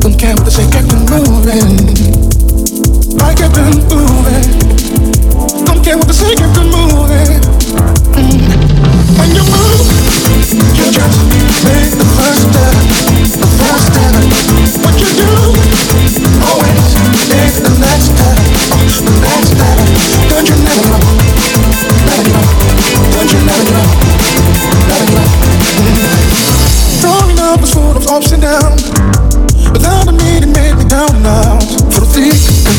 [0.00, 1.04] Don't care what they say, Captain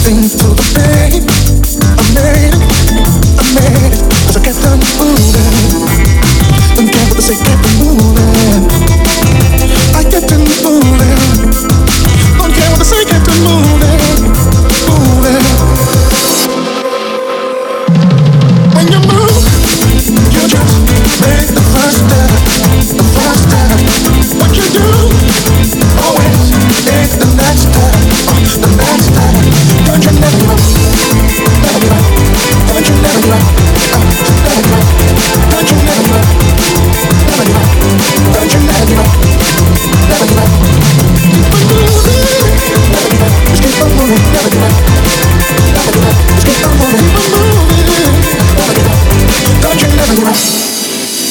[0.04, 1.22] things to the pain.
[1.82, 3.94] I made it, I made.
[4.26, 5.62] Cause I kept on moving.
[6.80, 8.41] And can't the sake, kept on moving.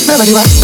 [0.07, 0.60] Never give up.